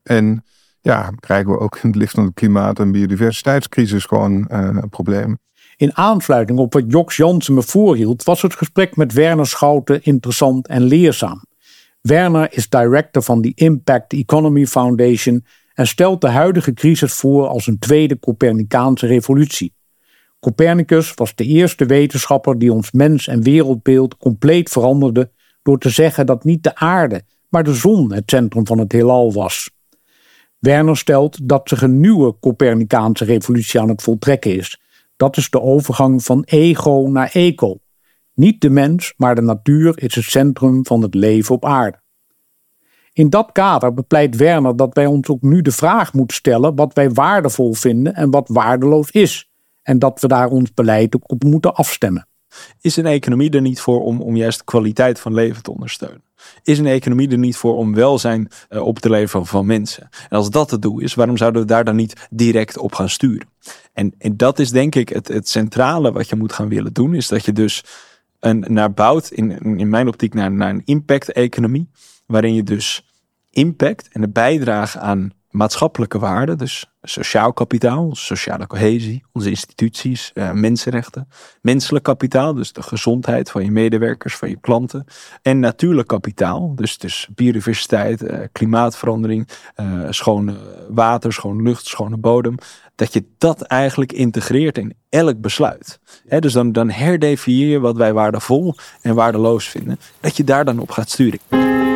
en 0.03 0.45
ja, 0.87 1.11
krijgen 1.21 1.51
we 1.51 1.59
ook 1.59 1.79
in 1.83 1.89
het 1.89 1.99
licht 1.99 2.15
van 2.15 2.25
het 2.25 2.35
klimaat- 2.35 2.79
en 2.79 2.93
biodiversiteitscrisis 2.93 4.05
gewoon 4.05 4.33
uh, 4.33 4.69
een 4.73 4.89
probleem. 4.89 5.39
In 5.77 5.97
aansluiting 5.97 6.59
op 6.59 6.73
wat 6.73 6.85
Joks 6.89 7.17
Jansen 7.17 7.55
me 7.55 7.63
voorhield, 7.63 8.25
was 8.25 8.43
het 8.43 8.55
gesprek 8.55 8.97
met 8.97 9.13
Werner 9.13 9.47
Schouten 9.47 10.03
interessant 10.03 10.67
en 10.67 10.83
leerzaam. 10.83 11.43
Werner 12.01 12.53
is 12.53 12.69
director 12.69 13.23
van 13.23 13.41
de 13.41 13.53
Impact 13.55 14.13
Economy 14.13 14.67
Foundation 14.67 15.45
en 15.75 15.87
stelt 15.87 16.21
de 16.21 16.29
huidige 16.29 16.73
crisis 16.73 17.13
voor 17.13 17.47
als 17.47 17.67
een 17.67 17.79
tweede 17.79 18.19
Copernicaanse 18.19 19.07
revolutie. 19.07 19.75
Copernicus 20.41 21.15
was 21.15 21.35
de 21.35 21.45
eerste 21.45 21.87
wetenschapper 21.87 22.59
die 22.59 22.73
ons 22.73 22.93
mens- 22.93 23.29
en 23.29 23.43
wereldbeeld 23.43 24.17
compleet 24.17 24.69
veranderde 24.69 25.31
door 25.63 25.79
te 25.79 25.91
zeggen 25.91 26.27
dat 26.27 26.45
niet 26.45 26.63
de 26.63 26.75
aarde, 26.75 27.23
maar 27.49 27.65
de 27.65 27.75
zon 27.75 28.13
het 28.13 28.31
centrum 28.31 28.67
van 28.67 28.79
het 28.79 28.93
heelal 28.93 29.33
was. 29.33 29.75
Werner 30.59 30.97
stelt 30.97 31.49
dat 31.49 31.69
zich 31.69 31.83
een 31.83 32.01
nieuwe 32.01 32.39
Copernicaanse 32.41 33.25
revolutie 33.25 33.81
aan 33.81 33.89
het 33.89 34.03
voltrekken 34.03 34.57
is. 34.57 34.81
Dat 35.17 35.37
is 35.37 35.51
de 35.51 35.61
overgang 35.61 36.25
van 36.25 36.43
ego 36.45 37.07
naar 37.09 37.31
eco. 37.33 37.79
Niet 38.35 38.61
de 38.61 38.71
mens, 38.71 39.15
maar 39.17 39.35
de 39.35 39.43
natuur 39.43 40.03
is 40.03 40.15
het 40.15 40.25
centrum 40.25 40.87
van 40.87 41.03
het 41.03 41.15
leven 41.15 41.55
op 41.55 41.65
aarde. 41.65 42.01
In 43.13 43.31
dat 43.31 43.53
kader 43.53 43.95
bepleit 43.95 44.37
Werner 44.37 44.77
dat 44.77 44.95
wij 44.95 45.07
ons 45.07 45.29
ook 45.29 45.43
nu 45.43 45.63
de 45.63 45.73
vraag 45.73 46.13
moeten 46.13 46.37
stellen 46.37 46.75
wat 46.75 46.95
wij 46.95 47.11
waardevol 47.11 47.75
vinden 47.75 48.15
en 48.15 48.31
wat 48.31 48.49
waardeloos 48.49 49.11
is. 49.11 49.51
En 49.83 49.99
dat 49.99 50.21
we 50.21 50.29
daar 50.29 50.49
ons 50.49 50.75
beleid 50.75 51.17
ook 51.17 51.31
op 51.31 51.43
moeten 51.43 51.75
afstemmen. 51.75 52.29
Is 52.81 52.97
een 52.97 53.07
economie 53.07 53.51
er 53.51 53.61
niet 53.61 53.81
voor 53.81 54.03
om, 54.03 54.37
juist 54.37 54.59
de 54.59 54.65
kwaliteit 54.65 55.21
van 55.21 55.35
leven 55.35 55.63
te 55.63 55.71
ondersteunen? 55.71 56.23
Is 56.63 56.79
een 56.79 56.87
economie 56.87 57.31
er 57.31 57.39
niet 57.39 57.57
voor 57.57 57.77
om 57.77 57.95
welzijn 57.95 58.49
uh, 58.71 58.87
op 58.87 58.99
te 58.99 59.11
leveren 59.11 59.47
van 59.47 59.67
mensen? 59.67 60.09
En 60.29 60.37
als 60.37 60.51
dat 60.51 60.71
het 60.71 60.83
doel 60.83 61.01
is, 61.01 61.15
waarom 61.15 61.37
zouden 61.37 61.61
we 61.61 61.67
daar 61.67 61.85
dan 61.85 61.97
niet 61.97 62.27
direct 62.31 62.79
op 62.79 62.95
gaan 62.95 63.09
sturen? 63.09 63.49
En, 63.93 64.15
en 64.19 64.37
dat 64.37 64.59
is 64.59 64.71
denk 64.71 64.95
ik 64.95 65.09
het, 65.09 65.29
het 65.29 65.49
centrale 65.49 66.13
wat 66.13 66.29
je 66.29 66.37
moet 66.37 66.53
gaan 66.53 66.69
willen 66.69 66.93
doen, 66.93 67.15
is 67.15 67.29
dat 67.29 67.45
je 67.45 67.53
dus 67.53 67.85
een, 68.41 68.65
naar 68.69 68.93
bouwt, 68.93 69.31
in, 69.31 69.59
in 69.79 69.89
mijn 69.89 70.09
optiek, 70.09 70.35
naar, 70.35 70.53
naar 70.53 70.71
een 70.71 70.83
impact-economie, 70.85 71.89
waarin 72.27 72.55
je 72.55 72.63
dus 72.63 73.07
impact 73.51 74.09
en 74.13 74.21
de 74.21 74.29
bijdrage 74.29 74.99
aan 74.99 75.33
maatschappelijke 75.57 76.19
waarden, 76.19 76.59
dus 76.59 76.87
sociaal 77.03 77.53
kapitaal, 77.53 78.15
sociale 78.15 78.67
cohesie, 78.67 79.25
onze 79.33 79.51
instituties, 79.51 80.31
eh, 80.35 80.53
mensenrechten, 80.53 81.29
menselijk 81.61 82.05
kapitaal, 82.05 82.55
dus 82.55 82.73
de 82.73 82.83
gezondheid 82.83 83.51
van 83.51 83.65
je 83.65 83.71
medewerkers, 83.71 84.37
van 84.37 84.49
je 84.49 84.61
klanten, 84.61 85.05
en 85.43 85.61
natuurlijk 85.61 86.09
kapitaal, 86.09 86.75
dus, 86.75 86.99
dus 86.99 87.29
biodiversiteit, 87.35 88.23
eh, 88.23 88.39
klimaatverandering, 88.53 89.49
eh, 89.75 90.01
schone 90.11 90.57
water, 90.89 91.33
schone 91.33 91.63
lucht, 91.63 91.87
schone 91.87 92.17
bodem, 92.17 92.55
dat 92.95 93.13
je 93.13 93.25
dat 93.39 93.63
eigenlijk 93.63 94.13
integreert 94.13 94.79
in 94.79 94.95
elk 95.09 95.41
besluit. 95.41 96.01
dus 96.39 96.53
dan, 96.53 96.73
dan 96.73 96.91
herdefinieer 96.91 97.69
je 97.69 97.81
wat 97.81 97.97
wij 97.97 98.13
waardevol 98.13 98.75
en 99.01 99.15
waardeloos 99.15 99.69
vinden, 99.69 99.99
dat 100.21 100.37
je 100.37 100.45
daar 100.45 100.65
dan 100.65 100.79
op 100.79 100.91
gaat 100.91 101.11
sturen. 101.11 101.96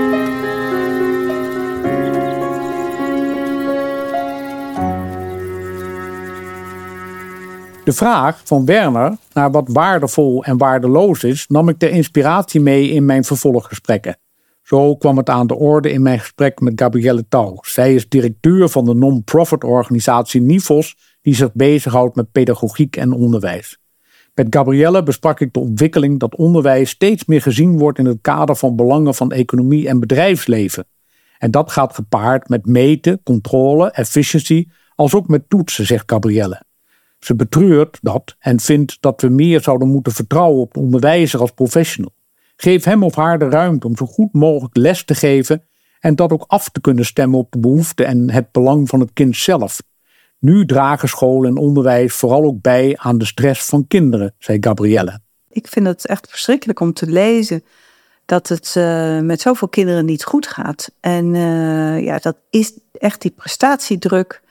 De 7.90 7.97
vraag 7.97 8.40
van 8.44 8.64
Werner 8.64 9.16
naar 9.32 9.50
wat 9.50 9.68
waardevol 9.73 10.44
en 10.44 10.59
waardeloos 10.59 11.25
is, 11.25 11.47
nam 11.49 11.68
ik 11.68 11.78
ter 11.78 11.90
inspiratie 11.90 12.61
mee 12.61 12.90
in 12.90 13.04
mijn 13.04 13.25
vervolggesprekken. 13.25 14.18
Zo 14.62 14.97
kwam 14.97 15.16
het 15.16 15.28
aan 15.28 15.47
de 15.47 15.54
orde 15.54 15.90
in 15.92 16.02
mijn 16.02 16.18
gesprek 16.18 16.61
met 16.61 16.73
Gabrielle 16.80 17.28
Touw. 17.28 17.59
Zij 17.61 17.94
is 17.94 18.09
directeur 18.09 18.68
van 18.68 18.85
de 18.85 18.94
non-profit 18.94 19.64
organisatie 19.64 20.40
NIFOS, 20.40 20.97
die 21.23 21.35
zich 21.35 21.52
bezighoudt 21.52 22.16
met 22.16 22.32
pedagogiek 22.32 22.97
en 22.97 23.12
onderwijs. 23.12 23.78
Met 24.35 24.47
Gabrielle 24.50 25.02
besprak 25.02 25.40
ik 25.40 25.52
de 25.52 25.61
ontwikkeling 25.61 26.18
dat 26.18 26.37
onderwijs 26.37 26.90
steeds 26.90 27.25
meer 27.25 27.42
gezien 27.42 27.78
wordt 27.78 27.99
in 27.99 28.06
het 28.06 28.18
kader 28.20 28.56
van 28.56 28.76
belangen 28.76 29.14
van 29.14 29.32
economie 29.32 29.88
en 29.88 30.00
bedrijfsleven. 30.00 30.87
En 31.38 31.50
dat 31.50 31.70
gaat 31.70 31.94
gepaard 31.94 32.49
met 32.49 32.66
meten, 32.66 33.20
controle, 33.23 33.90
efficiency, 33.90 34.66
als 34.94 35.14
ook 35.14 35.28
met 35.28 35.49
toetsen, 35.49 35.87
zegt 35.87 36.11
Gabrielle. 36.11 36.68
Ze 37.20 37.34
betreurt 37.34 37.98
dat 38.02 38.36
en 38.38 38.60
vindt 38.60 38.96
dat 39.00 39.20
we 39.20 39.28
meer 39.28 39.60
zouden 39.60 39.88
moeten 39.88 40.12
vertrouwen 40.12 40.60
op 40.60 40.74
de 40.74 40.80
onderwijzer 40.80 41.40
als 41.40 41.50
professional. 41.50 42.12
Geef 42.56 42.84
hem 42.84 43.02
of 43.02 43.14
haar 43.14 43.38
de 43.38 43.48
ruimte 43.48 43.86
om 43.86 43.96
zo 43.96 44.06
goed 44.06 44.32
mogelijk 44.32 44.76
les 44.76 45.04
te 45.04 45.14
geven 45.14 45.62
en 46.00 46.14
dat 46.14 46.32
ook 46.32 46.44
af 46.46 46.68
te 46.68 46.80
kunnen 46.80 47.04
stemmen 47.04 47.38
op 47.38 47.52
de 47.52 47.58
behoeften 47.58 48.06
en 48.06 48.30
het 48.30 48.52
belang 48.52 48.88
van 48.88 49.00
het 49.00 49.10
kind 49.12 49.36
zelf. 49.36 49.82
Nu 50.38 50.66
dragen 50.66 51.08
school 51.08 51.44
en 51.44 51.56
onderwijs 51.56 52.14
vooral 52.14 52.44
ook 52.44 52.60
bij 52.60 52.96
aan 52.96 53.18
de 53.18 53.24
stress 53.24 53.64
van 53.64 53.86
kinderen, 53.86 54.34
zei 54.38 54.58
Gabrielle. 54.60 55.20
Ik 55.48 55.68
vind 55.68 55.86
het 55.86 56.06
echt 56.06 56.28
verschrikkelijk 56.28 56.80
om 56.80 56.92
te 56.92 57.06
lezen 57.06 57.64
dat 58.24 58.48
het 58.48 58.74
uh, 58.78 59.20
met 59.20 59.40
zoveel 59.40 59.68
kinderen 59.68 60.04
niet 60.04 60.24
goed 60.24 60.46
gaat. 60.46 60.90
En 61.00 61.34
uh, 61.34 62.04
ja, 62.04 62.18
dat 62.18 62.36
is 62.50 62.72
echt 62.92 63.22
die 63.22 63.30
prestatiedruk 63.30 64.42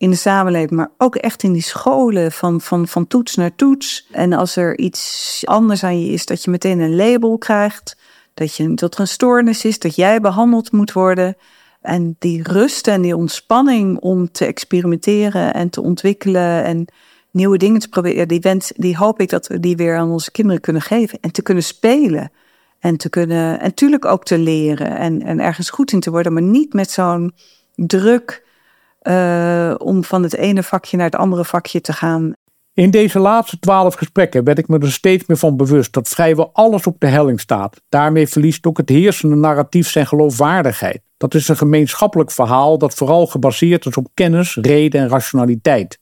in 0.00 0.10
de 0.10 0.16
samenleving, 0.16 0.70
maar 0.70 0.90
ook 0.98 1.16
echt 1.16 1.42
in 1.42 1.52
die 1.52 1.62
scholen 1.62 2.32
van, 2.32 2.60
van, 2.60 2.88
van 2.88 3.06
toets 3.06 3.34
naar 3.34 3.54
toets. 3.54 4.06
En 4.10 4.32
als 4.32 4.56
er 4.56 4.78
iets 4.78 5.42
anders 5.44 5.84
aan 5.84 6.00
je 6.00 6.12
is, 6.12 6.26
dat 6.26 6.44
je 6.44 6.50
meteen 6.50 6.80
een 6.80 6.96
label 6.96 7.38
krijgt, 7.38 7.96
dat, 8.34 8.56
je, 8.56 8.74
dat 8.74 8.94
er 8.94 9.00
een 9.00 9.08
stoornis 9.08 9.64
is, 9.64 9.78
dat 9.78 9.94
jij 9.94 10.20
behandeld 10.20 10.72
moet 10.72 10.92
worden. 10.92 11.36
En 11.80 12.16
die 12.18 12.42
rust 12.42 12.88
en 12.88 13.02
die 13.02 13.16
ontspanning 13.16 13.98
om 13.98 14.32
te 14.32 14.44
experimenteren 14.44 15.54
en 15.54 15.70
te 15.70 15.82
ontwikkelen 15.82 16.64
en 16.64 16.86
nieuwe 17.30 17.58
dingen 17.58 17.80
te 17.80 17.88
proberen, 17.88 18.28
die, 18.28 18.40
wens, 18.40 18.72
die 18.76 18.96
hoop 18.96 19.20
ik 19.20 19.28
dat 19.28 19.46
we 19.46 19.60
die 19.60 19.76
weer 19.76 19.96
aan 19.96 20.10
onze 20.10 20.30
kinderen 20.30 20.60
kunnen 20.60 20.82
geven. 20.82 21.18
En 21.20 21.32
te 21.32 21.42
kunnen 21.42 21.64
spelen. 21.64 22.32
En 22.78 22.96
te 22.96 23.08
kunnen, 23.08 23.58
en 23.58 23.64
natuurlijk 23.64 24.04
ook 24.04 24.24
te 24.24 24.38
leren 24.38 24.96
en, 24.96 25.22
en 25.22 25.40
ergens 25.40 25.70
goed 25.70 25.92
in 25.92 26.00
te 26.00 26.10
worden, 26.10 26.32
maar 26.32 26.42
niet 26.42 26.72
met 26.72 26.90
zo'n 26.90 27.32
druk 27.74 28.48
uh, 29.02 29.74
om 29.78 30.04
van 30.04 30.22
het 30.22 30.34
ene 30.34 30.62
vakje 30.62 30.96
naar 30.96 31.06
het 31.06 31.16
andere 31.16 31.44
vakje 31.44 31.80
te 31.80 31.92
gaan. 31.92 32.34
In 32.74 32.90
deze 32.90 33.18
laatste 33.18 33.58
twaalf 33.58 33.94
gesprekken 33.94 34.44
werd 34.44 34.58
ik 34.58 34.68
me 34.68 34.78
er 34.78 34.92
steeds 34.92 35.26
meer 35.26 35.36
van 35.36 35.56
bewust 35.56 35.92
dat 35.92 36.08
vrijwel 36.08 36.50
alles 36.52 36.86
op 36.86 37.00
de 37.00 37.06
helling 37.06 37.40
staat. 37.40 37.80
Daarmee 37.88 38.28
verliest 38.28 38.66
ook 38.66 38.76
het 38.76 38.88
heersende 38.88 39.36
narratief 39.36 39.88
zijn 39.88 40.06
geloofwaardigheid. 40.06 41.00
Dat 41.16 41.34
is 41.34 41.48
een 41.48 41.56
gemeenschappelijk 41.56 42.30
verhaal 42.30 42.78
dat 42.78 42.94
vooral 42.94 43.26
gebaseerd 43.26 43.86
is 43.86 43.96
op 43.96 44.08
kennis, 44.14 44.54
reden 44.54 45.00
en 45.00 45.08
rationaliteit. 45.08 45.98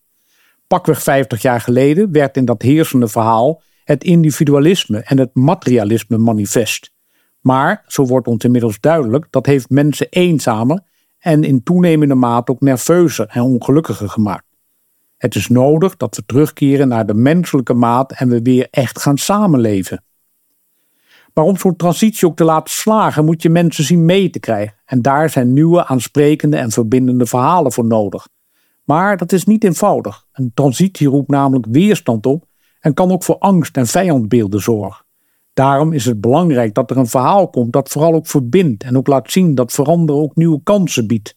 Pakweg 0.67 1.03
50 1.03 1.43
jaar 1.43 1.61
geleden 1.61 2.13
werd 2.13 2.37
in 2.37 2.45
dat 2.45 2.63
heersende 2.63 3.09
verhaal 3.09 3.63
het 3.85 4.05
individualisme 4.05 4.99
en 4.99 5.19
het 5.19 5.35
materialisme 5.35 6.19
manifest. 6.19 6.93
Maar, 7.41 7.85
zo 7.87 8.07
wordt 8.07 8.27
ons 8.27 8.45
inmiddels 8.45 8.81
duidelijk, 8.81 9.27
dat 9.31 9.47
heeft 9.47 9.71
mensen 9.71 10.07
eenzamer 10.11 10.81
en 11.19 11.45
in 11.45 11.63
toenemende 11.63 12.15
mate 12.15 12.53
ook 12.53 12.61
nerveuzer 12.61 13.27
en 13.27 13.43
ongelukkiger 13.43 14.09
gemaakt. 14.09 14.47
Het 15.17 15.35
is 15.35 15.49
nodig 15.49 15.97
dat 15.97 16.17
we 16.17 16.23
terugkeren 16.27 16.89
naar 16.89 17.07
de 17.07 17.15
menselijke 17.15 17.75
maat 17.75 18.13
en 18.13 18.29
we 18.29 18.43
weer 18.43 18.69
echt 18.71 19.01
gaan 19.01 19.19
samenleven. 19.19 20.03
Maar 21.35 21.45
om 21.45 21.57
zo'n 21.57 21.77
transitie 21.77 22.29
ook 22.29 22.37
te 22.37 22.45
laten 22.45 22.75
slagen, 22.75 23.25
moet 23.25 23.43
je 23.43 23.51
mensen 23.51 23.85
zien 23.85 24.05
mee 24.05 24.31
te 24.31 24.41
krijgen. 24.41 24.77
En 24.85 25.03
daar 25.03 25.31
zijn 25.31 25.53
nieuwe, 25.53 25.87
aansprekende 25.87 26.57
en 26.57 26.71
verbindende 26.71 27.27
verhalen 27.27 27.73
voor 27.73 27.85
nodig. 27.85 28.29
Maar 28.85 29.17
dat 29.17 29.33
is 29.33 29.45
niet 29.45 29.65
eenvoudig. 29.65 30.27
Een 30.33 30.51
transitie 30.55 31.09
roept 31.09 31.31
namelijk 31.31 31.67
weerstand 31.71 32.27
op 32.27 32.45
en 32.81 32.95
kan 32.95 33.11
ook 33.11 33.23
voor 33.23 33.39
angst 33.39 33.77
en 33.77 33.87
vijandbeelden 33.87 34.61
zorgen. 34.61 35.05
Daarom 35.59 35.93
is 35.93 36.05
het 36.05 36.21
belangrijk 36.21 36.75
dat 36.75 36.91
er 36.91 36.97
een 36.97 37.07
verhaal 37.07 37.49
komt 37.49 37.73
dat 37.73 37.89
vooral 37.89 38.15
ook 38.15 38.27
verbindt 38.27 38.85
en 38.85 38.97
ook 38.97 39.07
laat 39.07 39.31
zien 39.31 39.55
dat 39.55 39.73
veranderen 39.73 40.23
ook 40.23 40.37
nieuwe 40.37 40.61
kansen 40.63 41.07
biedt. 41.07 41.35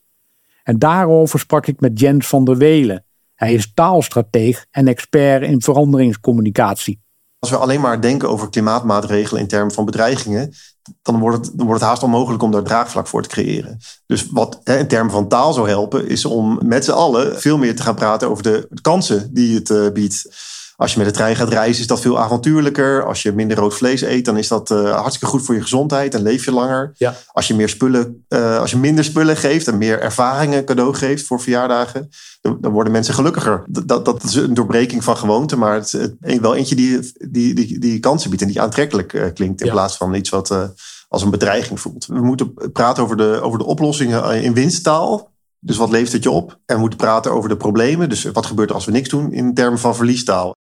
En 0.63 0.79
daarover 0.79 1.39
sprak 1.39 1.67
ik 1.67 1.79
met 1.79 1.99
Jens 1.99 2.27
van 2.27 2.45
der 2.45 2.57
Welen. 2.57 3.05
Hij 3.35 3.53
is 3.53 3.73
taalstrateeg 3.73 4.65
en 4.71 4.87
expert 4.87 5.43
in 5.43 5.61
veranderingscommunicatie. 5.61 7.01
Als 7.39 7.51
we 7.51 7.57
alleen 7.57 7.81
maar 7.81 8.01
denken 8.01 8.29
over 8.29 8.49
klimaatmaatregelen 8.49 9.41
in 9.41 9.47
termen 9.47 9.73
van 9.73 9.85
bedreigingen, 9.85 10.53
dan 11.01 11.19
wordt 11.19 11.45
het, 11.45 11.53
wordt 11.55 11.79
het 11.79 11.89
haast 11.89 12.03
onmogelijk 12.03 12.43
om 12.43 12.51
daar 12.51 12.63
draagvlak 12.63 13.07
voor 13.07 13.21
te 13.21 13.29
creëren. 13.29 13.77
Dus 14.05 14.27
wat 14.31 14.59
hè, 14.63 14.77
in 14.77 14.87
termen 14.87 15.11
van 15.11 15.27
taal 15.27 15.53
zou 15.53 15.67
helpen, 15.67 16.07
is 16.07 16.25
om 16.25 16.59
met 16.63 16.85
z'n 16.85 16.91
allen 16.91 17.39
veel 17.39 17.57
meer 17.57 17.75
te 17.75 17.83
gaan 17.83 17.95
praten 17.95 18.29
over 18.29 18.43
de 18.43 18.69
kansen 18.81 19.33
die 19.33 19.55
het 19.55 19.69
uh, 19.69 19.91
biedt. 19.91 20.49
Als 20.81 20.91
je 20.91 20.97
met 20.97 21.07
de 21.07 21.13
trein 21.13 21.35
gaat 21.35 21.50
reizen, 21.50 21.81
is 21.81 21.88
dat 21.88 22.01
veel 22.01 22.19
avontuurlijker. 22.19 23.05
Als 23.05 23.21
je 23.21 23.31
minder 23.31 23.57
rood 23.57 23.73
vlees 23.73 24.01
eet, 24.01 24.25
dan 24.25 24.38
is 24.38 24.47
dat 24.47 24.71
uh, 24.71 24.91
hartstikke 24.91 25.25
goed 25.25 25.45
voor 25.45 25.55
je 25.55 25.61
gezondheid 25.61 26.15
en 26.15 26.21
leef 26.21 26.45
je 26.45 26.51
langer. 26.51 26.91
Ja. 26.97 27.15
Als 27.31 27.47
je 27.47 27.55
meer 27.55 27.69
spullen, 27.69 28.25
uh, 28.29 28.59
als 28.59 28.71
je 28.71 28.77
minder 28.77 29.03
spullen 29.03 29.38
geeft 29.38 29.67
en 29.67 29.77
meer 29.77 30.00
ervaringen 30.00 30.65
cadeau 30.65 30.93
geeft 30.93 31.25
voor 31.25 31.41
verjaardagen, 31.41 32.09
dan, 32.41 32.57
dan 32.61 32.71
worden 32.71 32.91
mensen 32.91 33.13
gelukkiger. 33.13 33.63
Dat, 33.67 34.05
dat, 34.05 34.23
is 34.23 34.35
een 34.35 34.53
doorbreking 34.53 35.03
van 35.03 35.17
gewoonte, 35.17 35.57
maar 35.57 35.73
het 35.73 36.15
wel 36.19 36.55
eentje 36.55 36.75
die, 36.75 37.11
die, 37.29 37.53
die, 37.53 37.79
die 37.79 38.00
kansen 38.00 38.29
biedt 38.29 38.41
en 38.41 38.50
die 38.50 38.61
aantrekkelijk 38.61 39.13
uh, 39.13 39.23
klinkt 39.33 39.61
in 39.61 39.67
ja. 39.67 39.71
plaats 39.71 39.97
van 39.97 40.13
iets 40.13 40.29
wat 40.29 40.73
als 41.07 41.21
een 41.21 41.31
bedreiging 41.31 41.79
voelt. 41.79 42.05
We 42.05 42.21
moeten 42.21 42.53
praten 42.71 43.03
over 43.03 43.17
de, 43.17 43.39
over 43.41 43.59
de 43.59 43.65
oplossingen 43.65 44.41
in 44.43 44.53
winsttaal. 44.53 45.29
Dus 45.59 45.77
wat 45.77 45.89
levert 45.89 46.13
het 46.13 46.23
je 46.23 46.31
op? 46.31 46.59
En 46.65 46.75
we 46.75 46.81
moeten 46.81 47.00
praten 47.00 47.31
over 47.31 47.50
de 47.50 47.57
problemen. 47.57 48.09
Dus 48.09 48.23
wat 48.23 48.45
gebeurt 48.45 48.69
er 48.69 48.75
als 48.75 48.85
we 48.85 48.91
niks 48.91 49.09
doen 49.09 49.31
in 49.31 49.53
termen 49.53 49.79
van 49.79 49.95
verliestaal? 49.95 50.59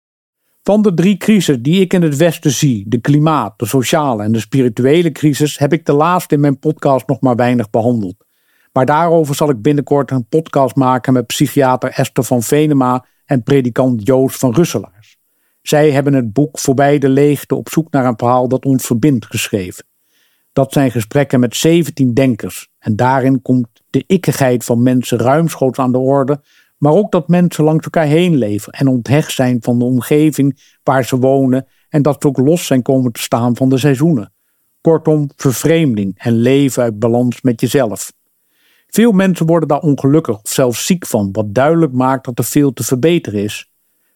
Van 0.63 0.81
de 0.81 0.93
drie 0.93 1.17
crises 1.17 1.57
die 1.61 1.81
ik 1.81 1.93
in 1.93 2.01
het 2.01 2.15
Westen 2.15 2.51
zie, 2.51 2.85
de 2.87 3.01
klimaat, 3.01 3.59
de 3.59 3.65
sociale 3.65 4.23
en 4.23 4.31
de 4.31 4.39
spirituele 4.39 5.11
crisis, 5.11 5.57
heb 5.57 5.73
ik 5.73 5.85
de 5.85 5.93
laatste 5.93 6.35
in 6.35 6.39
mijn 6.41 6.59
podcast 6.59 7.07
nog 7.07 7.21
maar 7.21 7.35
weinig 7.35 7.69
behandeld. 7.69 8.25
Maar 8.71 8.85
daarover 8.85 9.35
zal 9.35 9.49
ik 9.49 9.61
binnenkort 9.61 10.11
een 10.11 10.27
podcast 10.27 10.75
maken 10.75 11.13
met 11.13 11.27
psychiater 11.27 11.89
Esther 11.89 12.23
van 12.23 12.43
Venema 12.43 13.05
en 13.25 13.43
predikant 13.43 14.07
Joost 14.07 14.39
van 14.39 14.53
Russelaars. 14.53 15.17
Zij 15.61 15.91
hebben 15.91 16.13
het 16.13 16.33
boek 16.33 16.59
Voorbij 16.59 16.97
de 16.97 17.09
Leegte 17.09 17.55
op 17.55 17.69
zoek 17.69 17.91
naar 17.91 18.05
een 18.05 18.17
verhaal 18.17 18.47
dat 18.47 18.65
ons 18.65 18.85
verbindt 18.85 19.25
geschreven. 19.25 19.85
Dat 20.53 20.73
zijn 20.73 20.91
gesprekken 20.91 21.39
met 21.39 21.55
17 21.55 22.13
denkers 22.13 22.69
en 22.79 22.95
daarin 22.95 23.41
komt 23.41 23.67
de 23.89 24.03
ikkigheid 24.07 24.63
van 24.63 24.83
mensen 24.83 25.17
ruimschoots 25.17 25.79
aan 25.79 25.91
de 25.91 25.97
orde, 25.97 26.41
maar 26.83 26.93
ook 26.93 27.11
dat 27.11 27.27
mensen 27.27 27.63
langs 27.63 27.83
elkaar 27.83 28.05
heen 28.05 28.35
leven 28.35 28.73
en 28.73 28.87
onthecht 28.87 29.31
zijn 29.31 29.57
van 29.61 29.79
de 29.79 29.85
omgeving 29.85 30.77
waar 30.83 31.05
ze 31.05 31.17
wonen 31.17 31.67
en 31.89 32.01
dat 32.01 32.15
ze 32.19 32.27
ook 32.27 32.37
los 32.37 32.65
zijn 32.65 32.81
komen 32.81 33.11
te 33.11 33.21
staan 33.21 33.55
van 33.55 33.69
de 33.69 33.77
seizoenen. 33.77 34.31
Kortom, 34.81 35.29
vervreemding 35.35 36.13
en 36.17 36.33
leven 36.33 36.83
uit 36.83 36.99
balans 36.99 37.41
met 37.41 37.61
jezelf. 37.61 38.13
Veel 38.87 39.11
mensen 39.11 39.45
worden 39.45 39.67
daar 39.67 39.79
ongelukkig 39.79 40.35
of 40.35 40.49
zelfs 40.49 40.85
ziek 40.85 41.05
van, 41.05 41.29
wat 41.31 41.53
duidelijk 41.53 41.93
maakt 41.93 42.25
dat 42.25 42.37
er 42.37 42.43
veel 42.43 42.73
te 42.73 42.83
verbeteren 42.83 43.43
is. 43.43 43.69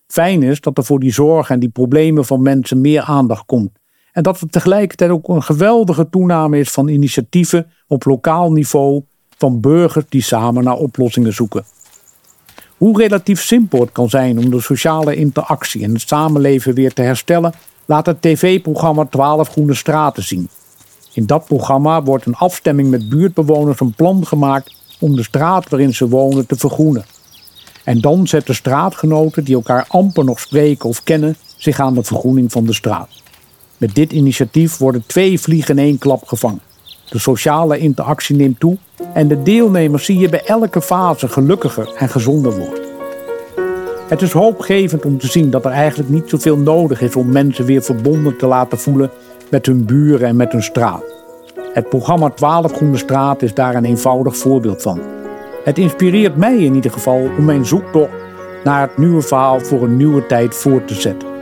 Fijn 0.08 0.44
is 0.44 0.62
dat 0.62 0.78
er 0.78 0.84
voor 0.84 1.00
die 1.00 1.14
zorgen 1.14 1.54
en 1.54 1.60
die 1.60 1.70
problemen 1.70 2.26
van 2.26 2.42
mensen 2.42 2.82
meer 2.82 3.02
aandacht 3.02 3.46
komt. 3.46 3.72
En 4.12 4.24
dat 4.24 4.42
er 4.42 4.50
tegelijkertijd 4.50 5.12
ook 5.12 5.28
een 5.28 5.44
geweldige 5.44 6.10
toename 6.10 6.60
is 6.60 6.72
van 6.72 6.88
initiatieven 6.88 7.72
op 7.88 8.06
lokaal 8.06 8.52
niveau 8.52 9.04
van 9.38 9.60
burgers 9.60 10.06
die 10.10 10.22
samen 10.22 10.64
naar 10.64 10.78
oplossingen 10.78 11.34
zoeken. 11.34 11.64
Hoe 12.78 12.98
relatief 12.98 13.44
simpel 13.44 13.80
het 13.80 13.92
kan 13.92 14.10
zijn 14.10 14.38
om 14.38 14.50
de 14.50 14.62
sociale 14.62 15.16
interactie 15.16 15.84
en 15.84 15.94
het 15.94 16.02
samenleven 16.02 16.74
weer 16.74 16.94
te 16.94 17.02
herstellen, 17.02 17.54
laat 17.86 18.06
het 18.06 18.22
tv-programma 18.22 19.06
12 19.06 19.50
Groene 19.50 19.74
Straten 19.74 20.24
zien. 20.24 20.50
In 21.14 21.26
dat 21.26 21.46
programma 21.46 22.04
wordt 22.04 22.26
een 22.26 22.36
afstemming 22.36 22.90
met 22.90 23.10
buurtbewoners 23.10 23.80
een 23.80 23.94
plan 23.94 24.28
gemaakt 24.28 24.76
om 25.00 25.16
de 25.16 25.24
straat 25.24 25.70
waarin 25.70 25.94
ze 25.94 26.08
wonen 26.08 26.46
te 26.46 26.56
vergroenen. 26.56 27.06
En 27.84 28.02
dan 28.02 28.28
zetten 28.28 28.56
straatgenoten 28.56 29.44
die 29.44 29.56
elkaar 29.56 29.86
amper 29.88 30.26
nog 30.26 30.40
spreken 30.40 30.90
of 30.90 31.04
kennen 31.04 31.38
zich 31.56 31.80
aan 31.80 31.94
de 31.94 32.04
vergroening 32.04 32.52
van 32.52 32.66
de 32.66 32.74
straat. 32.74 33.10
Met 33.78 33.96
dit 33.96 34.12
initiatief 34.12 34.78
worden 34.78 35.04
twee 35.06 35.40
vliegen 35.40 35.78
in 35.78 35.84
één 35.84 35.98
klap 35.98 36.28
gevangen. 36.28 36.62
De 37.10 37.20
sociale 37.20 37.78
interactie 37.78 38.36
neemt 38.36 38.60
toe 38.60 38.78
en 39.14 39.28
de 39.28 39.44
deelnemers 39.44 40.06
zie 40.06 40.20
je 40.20 40.30
bij 40.30 40.46
elke 40.46 40.82
fase 40.82 41.28
gelukkiger 41.28 41.94
en 41.98 42.10
gezonder 42.10 42.58
worden. 42.58 42.86
Het 44.08 44.22
is 44.22 44.32
hoopgevend 44.32 45.06
om 45.06 45.18
te 45.18 45.28
zien 45.28 45.50
dat 45.50 45.66
er 45.66 45.72
eigenlijk 45.72 46.10
niet 46.10 46.30
zoveel 46.30 46.58
nodig 46.58 47.02
is 47.02 47.16
om 47.16 47.32
mensen 47.32 47.66
weer 47.66 47.82
verbonden 47.82 48.38
te 48.38 48.48
laten 48.48 48.78
voelen 48.78 49.12
met 49.50 49.66
hun 49.66 49.86
buren 49.86 50.28
en 50.28 50.36
met 50.36 50.52
hun 50.52 50.64
straat. 50.64 51.04
Het 51.74 51.90
programma 51.90 52.30
12 52.30 52.74
Groene 52.74 52.98
Straat 52.98 53.42
is 53.42 53.54
daar 53.54 53.76
een 53.76 53.86
eenvoudig 53.86 54.38
voorbeeld 54.38 54.82
van. 54.82 55.00
Het 55.64 55.78
inspireert 55.78 56.36
mij 56.36 56.58
in 56.58 56.76
ieder 56.76 56.92
geval 56.92 57.30
om 57.38 57.46
mijn 57.46 57.66
zoektocht 57.66 58.12
naar 58.64 58.82
het 58.82 58.98
nieuwe 58.98 59.22
verhaal 59.22 59.60
voor 59.60 59.84
een 59.84 59.98
nieuwe 59.98 60.26
tijd 60.26 60.56
voort 60.56 60.88
te 60.88 60.94
zetten. 60.94 61.37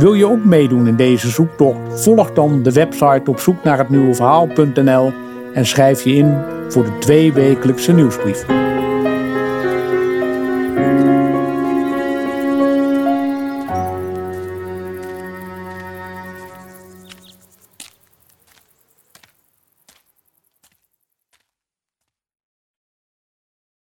Wil 0.00 0.14
je 0.14 0.26
ook 0.26 0.44
meedoen 0.44 0.86
in 0.86 0.96
deze 0.96 1.28
zoektocht? 1.28 2.02
Volg 2.02 2.32
dan 2.32 2.62
de 2.62 2.72
website 2.72 3.30
op 3.30 3.40
zoek 3.40 3.64
naar 3.64 3.78
het 3.78 3.88
nieuwe 3.88 4.14
verhaal.nl 4.14 5.12
en 5.54 5.66
schrijf 5.66 6.02
je 6.02 6.14
in 6.14 6.38
voor 6.68 6.84
de 6.84 6.98
tweewekelijkse 6.98 7.92
nieuwsbrief. 7.92 8.69